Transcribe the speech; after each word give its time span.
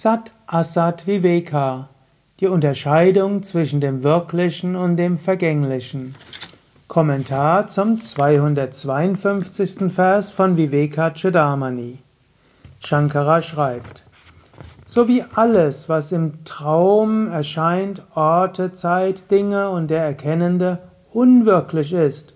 Sat 0.00 0.30
Asat 0.46 1.08
Viveka. 1.08 1.88
Die 2.38 2.46
Unterscheidung 2.46 3.42
zwischen 3.42 3.80
dem 3.80 4.04
Wirklichen 4.04 4.76
und 4.76 4.96
dem 4.96 5.18
Vergänglichen. 5.18 6.14
Kommentar 6.86 7.66
zum 7.66 8.00
252. 8.00 9.92
Vers 9.92 10.30
von 10.30 10.56
Viveka 10.56 11.10
Chudamani. 11.10 11.98
Shankara 12.78 13.42
schreibt, 13.42 14.04
so 14.86 15.08
wie 15.08 15.24
alles, 15.34 15.88
was 15.88 16.12
im 16.12 16.44
Traum 16.44 17.26
erscheint, 17.26 18.00
Orte, 18.14 18.72
Zeit, 18.74 19.32
Dinge 19.32 19.68
und 19.68 19.88
der 19.88 20.04
Erkennende 20.04 20.78
unwirklich 21.12 21.92
ist, 21.92 22.34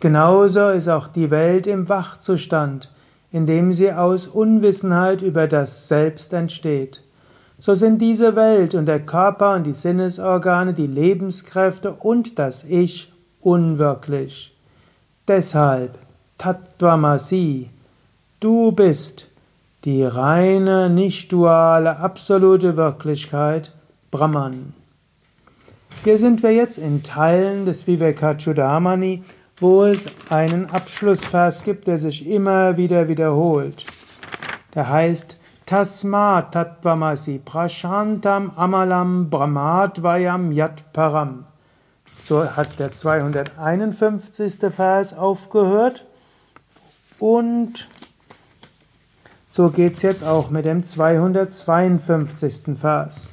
genauso 0.00 0.70
ist 0.70 0.88
auch 0.88 1.08
die 1.08 1.30
Welt 1.30 1.66
im 1.66 1.90
Wachzustand, 1.90 2.88
indem 3.32 3.72
sie 3.72 3.92
aus 3.92 4.26
Unwissenheit 4.26 5.22
über 5.22 5.48
das 5.48 5.88
Selbst 5.88 6.32
entsteht. 6.32 7.02
So 7.58 7.74
sind 7.74 8.00
diese 8.00 8.36
Welt 8.36 8.74
und 8.74 8.86
der 8.86 9.00
Körper 9.00 9.54
und 9.54 9.64
die 9.64 9.72
Sinnesorgane, 9.72 10.74
die 10.74 10.86
Lebenskräfte 10.86 11.92
und 11.92 12.38
das 12.38 12.64
Ich 12.64 13.12
unwirklich. 13.40 14.54
Deshalb, 15.26 15.98
Tattvamasi, 16.38 17.70
du 18.40 18.72
bist 18.72 19.28
die 19.84 20.04
reine, 20.04 20.90
nicht 20.90 21.32
duale, 21.32 21.98
absolute 21.98 22.76
Wirklichkeit, 22.76 23.72
Brahman. 24.10 24.74
Hier 26.04 26.18
sind 26.18 26.42
wir 26.42 26.52
jetzt 26.52 26.78
in 26.78 27.04
Teilen 27.04 27.64
des 27.64 27.86
Vivekachudamani, 27.86 29.22
wo 29.62 29.84
es 29.84 30.06
einen 30.28 30.68
Abschlussvers 30.68 31.62
gibt, 31.62 31.86
der 31.86 31.96
sich 31.96 32.26
immer 32.26 32.76
wieder 32.76 33.06
wiederholt. 33.06 33.86
Der 34.74 34.88
heißt 34.88 35.36
Tasmat 35.66 36.52
Tattvamasi 36.52 37.40
Prashantam 37.44 38.50
Amalam 38.56 39.30
Brahmadvayam 39.30 40.50
Yat 40.50 40.92
Param. 40.92 41.44
So 42.24 42.44
hat 42.44 42.80
der 42.80 42.90
251. 42.90 44.58
Vers 44.74 45.16
aufgehört 45.16 46.06
und 47.20 47.86
so 49.48 49.70
geht's 49.70 50.02
jetzt 50.02 50.24
auch 50.24 50.50
mit 50.50 50.64
dem 50.64 50.82
252. 50.82 52.76
Vers. 52.80 53.28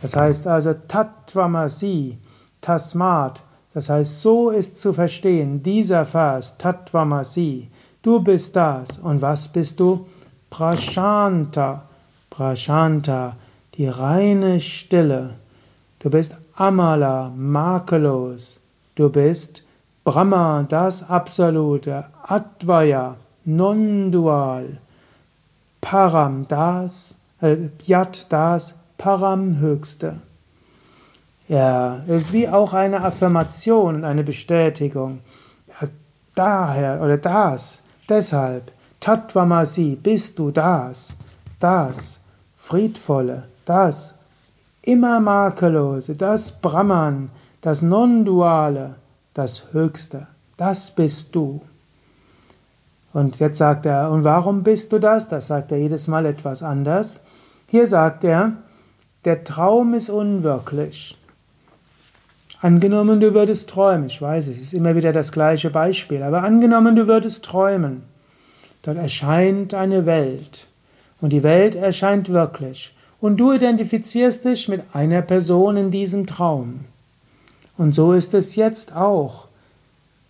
Das 0.00 0.16
heißt 0.16 0.46
also 0.46 0.72
Tattvamasi, 0.72 2.18
Tasmat, 2.62 3.42
das 3.72 3.88
heißt, 3.88 4.22
so 4.22 4.50
ist 4.50 4.78
zu 4.78 4.92
verstehen, 4.92 5.62
dieser 5.62 6.04
Vers, 6.04 6.58
Tattvamasi, 6.58 7.68
du 8.02 8.20
bist 8.20 8.56
das. 8.56 8.98
Und 8.98 9.22
was 9.22 9.48
bist 9.48 9.78
du? 9.78 10.06
Prashanta, 10.50 11.82
Prashanta, 12.30 13.36
die 13.74 13.86
reine 13.86 14.60
Stille. 14.60 15.34
Du 16.00 16.10
bist 16.10 16.36
Amala, 16.54 17.32
makellos. 17.36 18.58
Du 18.96 19.08
bist 19.08 19.62
Brahma, 20.02 20.66
das 20.68 21.08
Absolute, 21.08 22.06
Advaya, 22.22 23.16
non-dual. 23.44 24.78
Param 25.80 26.48
das, 26.48 27.14
äh, 27.40 27.68
Yat 27.86 28.26
das, 28.30 28.74
Param 28.98 29.58
höchste. 29.58 30.16
Ja, 31.50 31.98
es 32.06 32.22
ist 32.22 32.32
wie 32.32 32.48
auch 32.48 32.74
eine 32.74 33.02
Affirmation, 33.02 34.04
eine 34.04 34.22
Bestätigung. 34.22 35.18
Ja, 35.66 35.88
daher 36.36 37.02
oder 37.02 37.18
das, 37.18 37.80
deshalb, 38.08 38.70
Tattvamasi, 39.00 39.98
bist 40.00 40.38
du 40.38 40.52
das, 40.52 41.08
das, 41.58 42.20
friedvolle, 42.56 43.48
das, 43.64 44.14
immer 44.82 45.18
makellose, 45.18 46.14
das 46.14 46.52
Brahman, 46.52 47.30
das 47.62 47.82
Non-Duale, 47.82 48.94
das 49.34 49.72
Höchste, 49.72 50.28
das 50.56 50.92
bist 50.92 51.34
du. 51.34 51.62
Und 53.12 53.40
jetzt 53.40 53.58
sagt 53.58 53.86
er, 53.86 54.12
und 54.12 54.22
warum 54.22 54.62
bist 54.62 54.92
du 54.92 55.00
das? 55.00 55.28
Das 55.28 55.48
sagt 55.48 55.72
er 55.72 55.78
jedes 55.78 56.06
Mal 56.06 56.26
etwas 56.26 56.62
anders. 56.62 57.24
Hier 57.66 57.88
sagt 57.88 58.22
er, 58.22 58.52
der 59.24 59.42
Traum 59.42 59.94
ist 59.94 60.10
unwirklich. 60.10 61.16
Angenommen, 62.62 63.20
du 63.20 63.32
würdest 63.32 63.70
träumen. 63.70 64.06
Ich 64.06 64.20
weiß, 64.20 64.48
es 64.48 64.58
ist 64.58 64.74
immer 64.74 64.94
wieder 64.94 65.12
das 65.12 65.32
gleiche 65.32 65.70
Beispiel, 65.70 66.22
aber 66.22 66.42
angenommen, 66.42 66.94
du 66.94 67.06
würdest 67.06 67.44
träumen. 67.44 68.02
Dort 68.82 68.98
erscheint 68.98 69.72
eine 69.72 70.04
Welt. 70.04 70.66
Und 71.20 71.30
die 71.30 71.42
Welt 71.42 71.74
erscheint 71.74 72.30
wirklich. 72.30 72.94
Und 73.20 73.38
du 73.38 73.52
identifizierst 73.52 74.44
dich 74.44 74.68
mit 74.68 74.82
einer 74.92 75.22
Person 75.22 75.76
in 75.76 75.90
diesem 75.90 76.26
Traum. 76.26 76.80
Und 77.76 77.94
so 77.94 78.12
ist 78.12 78.34
es 78.34 78.56
jetzt 78.56 78.94
auch. 78.94 79.48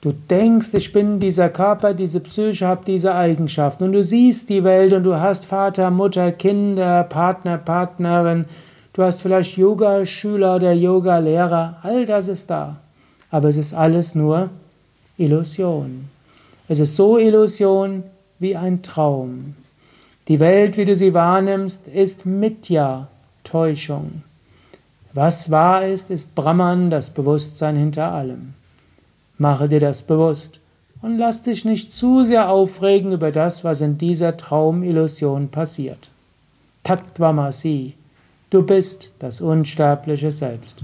Du 0.00 0.12
denkst, 0.12 0.68
ich 0.74 0.92
bin 0.92 1.18
dieser 1.18 1.48
Körper, 1.48 1.94
diese 1.94 2.20
Psyche, 2.20 2.66
habe 2.66 2.84
diese 2.86 3.14
Eigenschaften. 3.14 3.84
Und 3.84 3.92
du 3.92 4.04
siehst 4.04 4.48
die 4.48 4.62
Welt 4.62 4.92
und 4.92 5.04
du 5.04 5.16
hast 5.16 5.44
Vater, 5.44 5.90
Mutter, 5.90 6.30
Kinder, 6.32 7.02
Partner, 7.04 7.58
Partnerin. 7.58 8.44
Du 8.96 9.02
hast 9.02 9.20
vielleicht 9.20 9.58
Yoga-Schüler 9.58 10.56
oder 10.56 10.72
Yoga-Lehrer. 10.72 11.80
All 11.82 12.06
das 12.06 12.28
ist 12.28 12.48
da. 12.48 12.76
Aber 13.30 13.50
es 13.50 13.58
ist 13.58 13.74
alles 13.74 14.14
nur 14.14 14.48
Illusion. 15.18 16.08
Es 16.66 16.80
ist 16.80 16.96
so 16.96 17.18
Illusion 17.18 18.04
wie 18.38 18.56
ein 18.56 18.82
Traum. 18.82 19.54
Die 20.28 20.40
Welt, 20.40 20.78
wie 20.78 20.86
du 20.86 20.96
sie 20.96 21.12
wahrnimmst, 21.12 21.88
ist 21.88 22.24
Mitya, 22.24 23.08
Täuschung. 23.44 24.22
Was 25.12 25.50
wahr 25.50 25.86
ist, 25.86 26.10
ist 26.10 26.34
Brahman, 26.34 26.88
das 26.88 27.10
Bewusstsein 27.10 27.76
hinter 27.76 28.12
allem. 28.12 28.54
Mache 29.36 29.68
dir 29.68 29.80
das 29.80 30.04
bewusst 30.04 30.58
und 31.02 31.18
lass 31.18 31.42
dich 31.42 31.66
nicht 31.66 31.92
zu 31.92 32.24
sehr 32.24 32.48
aufregen 32.48 33.12
über 33.12 33.30
das, 33.30 33.62
was 33.62 33.82
in 33.82 33.98
dieser 33.98 34.38
Traumillusion 34.38 35.50
passiert. 35.50 36.08
Tattvamasi, 36.82 37.95
du 38.50 38.62
bist 38.62 39.12
das 39.18 39.40
unsterbliche 39.40 40.30
Selbst. 40.30 40.82